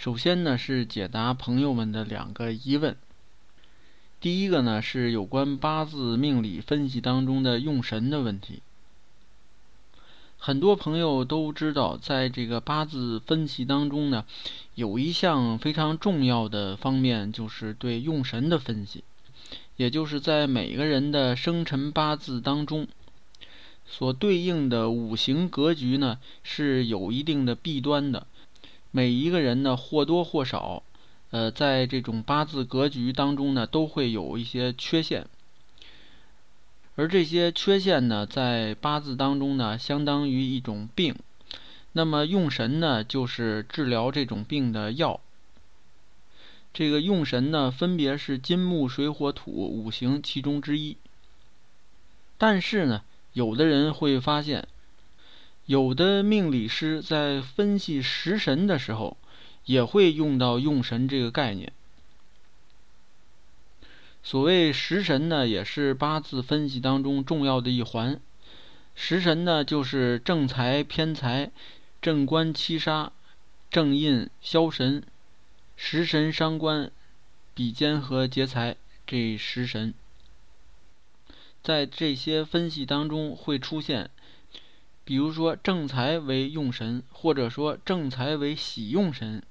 [0.00, 2.96] 首先呢，是解答朋友们的两个疑问。
[4.18, 8.62] 第一个呢，是有关八字命理分析当中的用神的问题。
[10.38, 14.24] 很多朋友都知道，在这个八字分析当中呢，
[14.74, 19.04] 有一项非常重要的方面，就是对用神的分析，
[19.76, 22.88] 也就是在每个人的生辰八字当中，
[23.84, 28.26] 所对应的五行格局呢，是有一定的弊端的。
[28.92, 30.82] 每一个人呢，或多或少，
[31.30, 35.26] 呃，在这种八字格局当中呢，都会有一些缺陷。
[36.96, 41.14] 而这些缺陷呢，在八字当中呢，相当于一种病。
[41.92, 45.20] 那么用神呢，就是治疗这种病的药。
[46.74, 50.96] 这个用神呢，分别是金木水火土五行其中之一。
[52.36, 53.02] 但是呢，
[53.34, 54.66] 有的人会发现。
[55.70, 59.16] 有的命理师在分析食神的时候，
[59.66, 61.72] 也会用到用神这个概念。
[64.20, 68.20] 所谓食神呢，也是八字分析当中重要的一环。
[68.96, 71.52] 食神呢，就是正财、偏财、
[72.02, 73.12] 正官、七杀、
[73.70, 75.04] 正印、消神、
[75.76, 76.90] 食神伤官、
[77.54, 78.74] 比肩和劫财
[79.06, 79.94] 这食神，
[81.62, 84.10] 在这些分析当中会出现。
[85.10, 89.42] 比如说正财为用神，或者说正财为喜用神，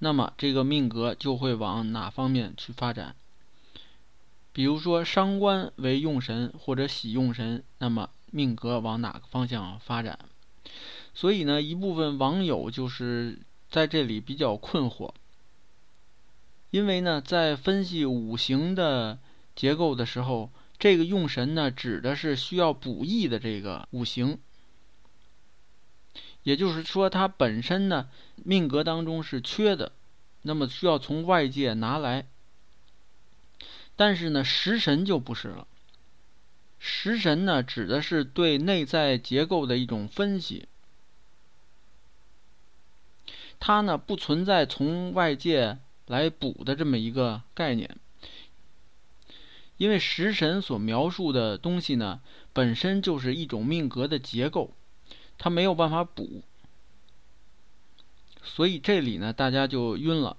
[0.00, 3.16] 那么这个命格就会往哪方面去发展？
[4.52, 10.18] 比如说伤官为用神或者喜用神，那么命格往哪个方向发展？
[11.14, 13.38] 所以呢，一部分网友就是
[13.70, 15.14] 在这里比较困惑，
[16.70, 19.18] 因为呢，在分析五行的
[19.56, 24.38] 结构的时候，这个用神呢，指的是需要补益的这个五行。
[26.48, 29.92] 也就是说，它本身呢，命格当中是缺的，
[30.40, 32.26] 那么需要从外界拿来。
[33.96, 35.66] 但是呢，食神就不是了。
[36.78, 40.68] 食神呢，指的是对内在结构的一种分析，
[43.60, 45.76] 它呢不存在从外界
[46.06, 47.94] 来补的这么一个概念，
[49.76, 52.22] 因为食神所描述的东西呢，
[52.54, 54.72] 本身就是一种命格的结构。
[55.38, 56.42] 它没有办法补，
[58.42, 60.36] 所以这里呢，大家就晕了。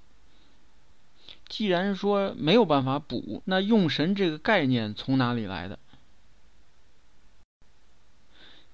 [1.48, 5.80] 既然说没有办法补，那用神这个概念从哪里来的？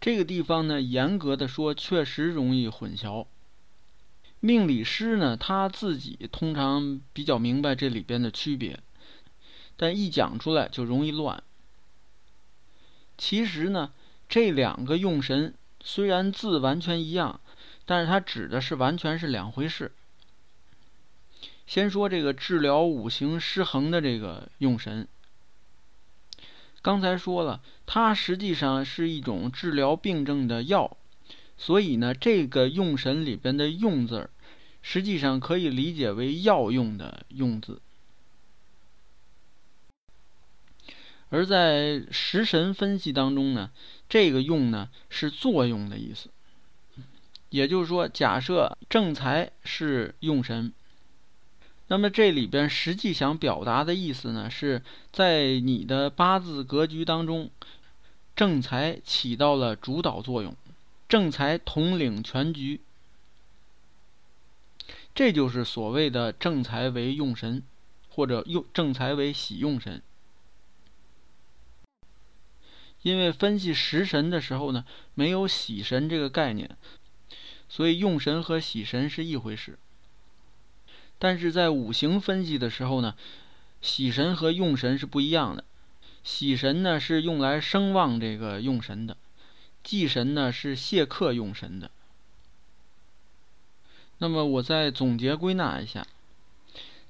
[0.02, 3.28] 这个地方呢，严格的说，确实容易混淆。
[4.40, 8.80] 命理师呢，他自己通常比较明白这里边的区别，
[9.78, 11.44] 但一讲出来就容易乱。
[13.18, 13.94] 其实呢，
[14.28, 15.54] 这两个用神。
[15.88, 17.40] 虽然字完全一样，
[17.86, 19.92] 但是它指的是完全是两回事。
[21.68, 25.08] 先说这个治疗五行失衡的这个用神，
[26.82, 30.98] 刚才说了，它实际上是一种治疗病症的药，
[31.56, 34.30] 所以呢，这个用神里边的“用”字儿，
[34.82, 37.80] 实际上可以理解为药用的“用”字。
[41.30, 43.72] 而在食神分析当中呢，
[44.16, 46.30] 这个“用”呢是作用的意思。
[47.50, 50.72] 也就是说，假设正财是用神，
[51.88, 54.82] 那么这里边实际想表达的意思呢，是
[55.12, 57.50] 在你的八字格局当中，
[58.38, 60.56] 正财起到了主导作用，
[61.10, 62.80] 正财统领全局，
[65.14, 67.62] 这就是所谓的正财为用神，
[68.08, 70.02] 或者用正财为喜用神。
[73.06, 76.76] 因为分析食神的时候呢，没有喜神这个概念，
[77.70, 79.78] 所以用神和喜神是一回事。
[81.20, 83.14] 但是在五行分析的时候呢，
[83.80, 85.64] 喜神和用神是不一样的。
[86.24, 89.16] 喜神呢是用来声望这个用神的，
[89.84, 91.92] 忌神呢是谢克用神的。
[94.18, 96.08] 那么我再总结归纳一下，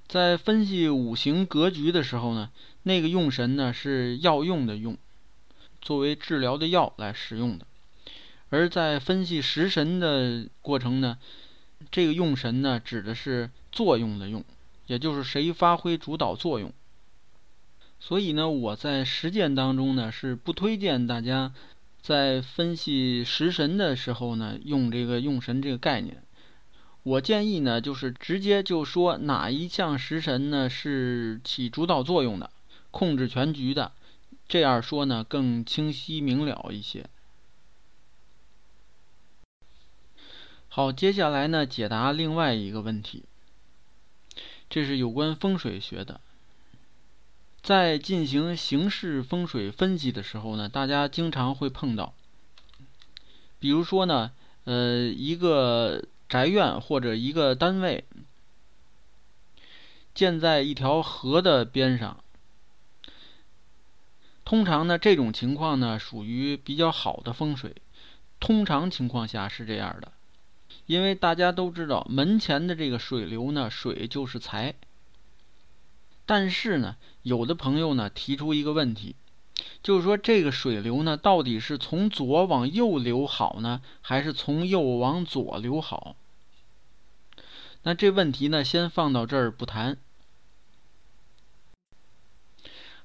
[0.10, 2.52] 在分析五行格局的时候呢，
[2.84, 4.98] 那个用神呢是要用的用。
[5.86, 7.68] 作为治疗的药来使用的，
[8.50, 11.20] 而在分析食神的过程呢，
[11.92, 14.44] 这个用神呢指的是作用的用，
[14.88, 16.74] 也就是谁发挥主导作用。
[18.00, 21.54] 所以呢，我在实践当中呢是不推荐大家
[22.02, 26.24] 在分析食神的时候呢用这个用神这个概念。
[27.04, 32.50] 我建议呢，就是直接就说哪一项食神呢是起主导作用的，
[32.90, 33.92] 控制全局的，
[34.48, 37.10] 这样说呢更清晰明了一些。
[40.68, 43.24] 好，接下来呢解答另外一个问题，
[44.70, 46.20] 这是有关风水学的。
[47.62, 52.14] 在进行形式风水分析的时候呢，大家经常会碰到，
[53.60, 54.32] 比如说呢，
[54.64, 56.04] 呃，一个。
[56.28, 58.04] 宅院或者一个单位
[60.16, 62.24] 建在一条河的边上，
[64.46, 67.76] 通常呢，这种情况呢属于比较好的风水。
[68.40, 70.12] 通常情况下是这样的，
[70.86, 74.76] 因为大家都知道门前的这个水流呢，水就是财。
[76.28, 79.16] 但是呢，有的朋友呢提出一个问题。
[79.82, 86.16] 就是说，这个水流呢，到底是从左往右流好呢，还是从右往左流好？
[87.84, 89.98] 那这问题呢，先放到这儿不谈。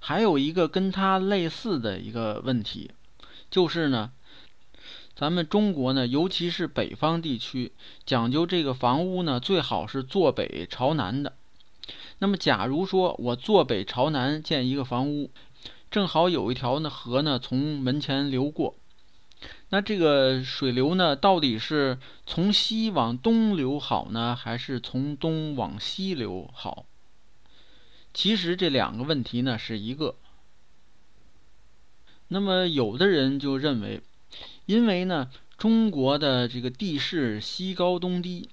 [0.00, 2.90] 还有一个跟它类似的一个问题，
[3.48, 4.10] 就是呢，
[5.14, 7.70] 咱们中国呢，尤其是北方地区，
[8.04, 11.34] 讲究这个房屋呢，最好是坐北朝南的。
[12.18, 15.30] 那么，假如说我坐北朝南建一个房屋。
[15.90, 18.76] 正好有一条呢河呢从门前流过，
[19.70, 26.86] 那这个水流呢到底是从西往东流好呢，还是从东往西流好？
[28.12, 30.16] 其实这两个问题呢是一个。
[32.28, 34.00] 那么有的人就认为，
[34.66, 38.48] 因为呢中国的这个地势西高东低，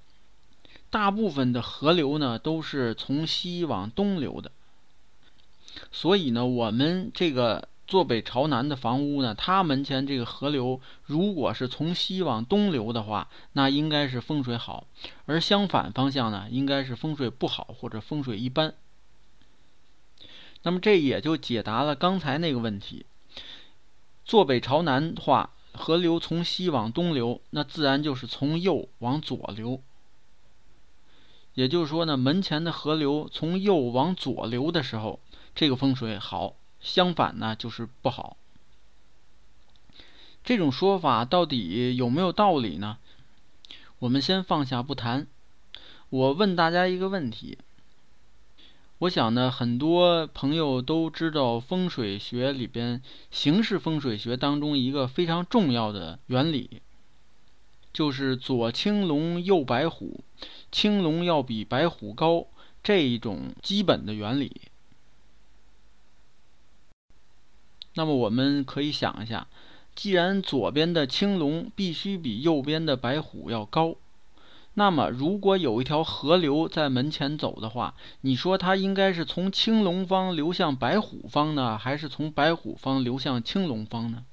[0.89, 4.51] 大部分的河流呢都是从西往东流的。
[5.91, 14.87] 所以呢，我们这个坐北朝南的房屋呢，它门前这个河流如果是从西往东流的话，那应该是风水好；
[15.27, 18.73] 而相反方向呢，应该是风水不好或者风水一般。
[20.67, 23.05] 那么这也就解答了刚才那个问题：
[24.25, 29.81] 坐北朝南的话，河流从西往东流，那自然就是从右往左流。
[31.53, 35.21] 也就是说呢，门前的河流从右往左流的时候。
[35.55, 38.35] 这个风水好，相反呢就是不好。
[40.43, 42.97] 这种说法到底有没有道理呢？
[43.99, 45.27] 我们先放下不谈。
[46.09, 47.57] 我问大家一个问题：
[48.99, 52.99] 我想呢，很多朋友都知道风水学里边
[53.29, 56.81] 形式风水学当中一个非常重要的原理，
[57.93, 60.23] 就是左青龙右白虎，
[60.71, 62.47] 青龙要比白虎高
[62.81, 64.61] 这一种基本的原理。
[67.93, 69.47] 那么我们可以想一下，
[69.93, 73.95] 既然左边的青龙必须比右边的白虎要高，
[74.79, 84.23] 那么如果有一条河流在门前走的话，你说它应该是从青龙方流向白虎方呢，还是从白虎方流向青龙方呢？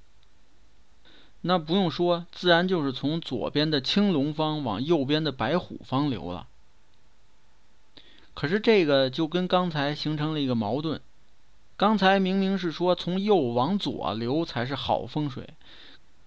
[1.40, 6.46] 那不用说，自然就是从左边的青龙方往右边的白虎方流了。
[8.34, 11.00] 可是这个就跟刚才形成了一个矛盾。
[11.78, 15.54] 刚才明明是说从右往左流才是好风水，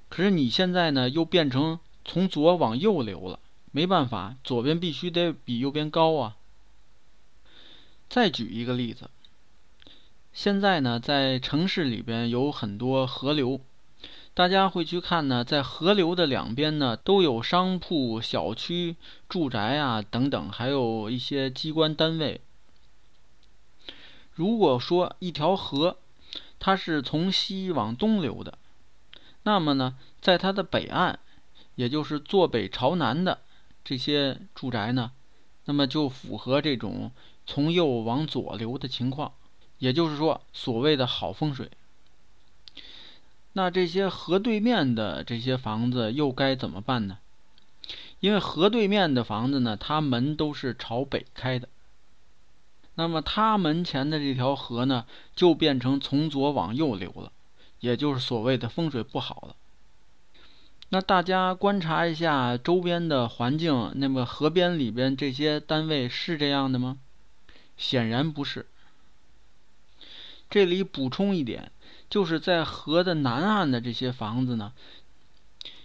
[0.09, 3.37] 可是你现在呢又变成从左往右流了。
[3.71, 6.37] 没办法，左边必须得比右边高啊。
[8.09, 9.09] 再举一个例子，
[10.33, 13.59] 现在呢在城市里边有很多河流，
[14.33, 18.95] 大家会去看呢，在河流的两边呢都有商铺、小区、
[19.27, 22.41] 住宅啊等等，还有一些机关单位。
[24.33, 25.97] 如果说一条河，
[26.59, 28.57] 它是从西往东流的，
[29.43, 31.19] 那么呢，在它的北岸，
[31.75, 33.41] 也就是坐北朝南的
[33.87, 35.13] 这些住宅呢，
[35.63, 37.13] 那么就符合这种
[37.45, 39.31] 从右往左流的情况，
[39.79, 41.71] 也就是说所谓的好风水。
[43.53, 47.19] 那这些河对面的这些房子又该怎么办呢？
[48.19, 51.69] 因为河对面的房子呢，它门都是朝北开的。
[52.95, 57.31] 那么它门前的这条河呢，就变成从左往右流了，
[57.79, 59.55] 也就是所谓的风水不好了。
[60.89, 66.97] 那大家观察一下周边的环境，那么河边里边这些单位是这样的吗？
[67.75, 68.65] 显然不是。
[70.49, 71.71] 这里补充一点，
[72.09, 74.71] 就是在河的南岸的这些房子呢，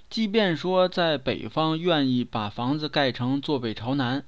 [0.09, 4.25] 即便说在北方愿意把房子盖成坐北朝南，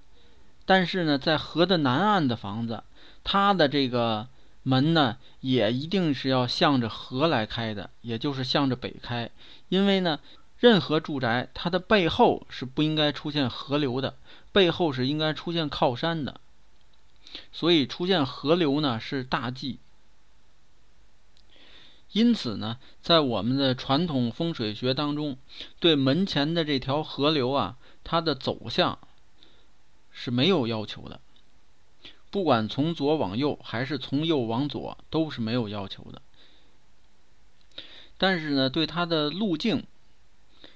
[0.66, 2.82] 但是呢，在河的南岸的房子，
[3.22, 4.26] 它的这个
[4.64, 9.30] 门呢，也一定是要向着河来开的，也就是向着北开。
[9.68, 10.18] 因为呢，
[10.64, 14.16] 任何住宅它的背后是不应该出现河流的，
[14.50, 16.40] 背后是应该出现靠山的。
[17.52, 19.78] 所以出现河流呢是大忌。
[22.12, 25.36] 因此呢，在我们的传统风水学当中，
[25.80, 28.98] 对门前的这条河流啊，它的走向
[30.10, 31.20] 是没有要求的。
[32.30, 36.22] 不管从左往右还是从右往左，都是没有要求的。
[38.16, 39.84] 但是呢，对它的路径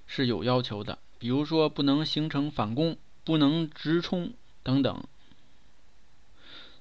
[0.08, 4.32] 是有要求的，比如说不能形成反攻，不能直冲
[4.64, 5.04] 等等。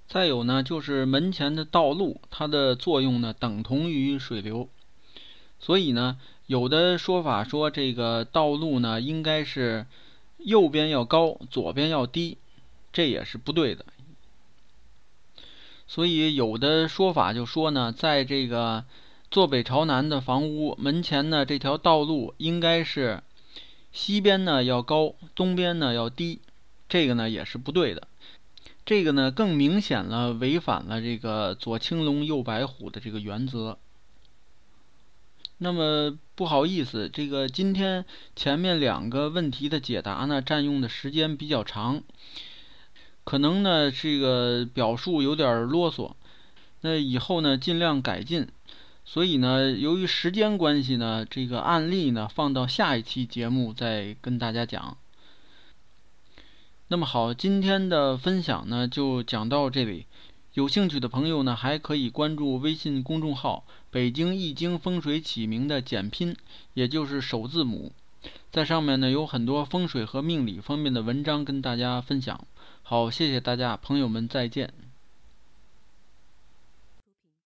[0.07, 4.69] 再有呢，就是门前的道路，它的作用呢等同于水流，
[5.59, 9.85] 所以呢，有的说法说这个道路呢应该是
[10.37, 12.37] 右边要高，左边要低，
[12.93, 13.85] 这也是不对的。
[15.87, 18.85] 所以有的说法就说呢，在这个
[19.29, 23.21] 坐北朝南的房屋门前呢，这条道路应该是
[23.91, 26.39] 西边呢要高，东边呢要低，
[26.87, 28.07] 这个呢也是不对的。
[28.85, 33.77] 这个呢，更明显了违反了这个左青龙右白虎的这个原则。
[35.57, 42.01] 那么不好意思，这个今天前面两个问题的解答呢，占用的时间比较长，
[43.25, 46.13] 可能呢这个表述有点啰嗦，
[46.79, 48.47] 那以后呢尽量改进。
[49.09, 54.97] 所以呢，由于时间关系呢，这个案例呢放到下一期节目再跟大家讲。
[56.89, 60.05] 那么好，今天的分享呢就讲到这里。
[60.55, 66.35] 有兴趣的朋友呢，还可以关注微信公众号“北京易经风水起名”的简拼，
[66.73, 67.93] 也就是首字母。
[68.51, 72.45] 在上面呢有很多风水和命理方面的文章跟大家分享。
[72.83, 74.86] 好，谢谢大家，朋友们再见。